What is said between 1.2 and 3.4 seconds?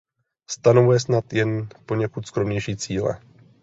jen poněkud skromnější cíle.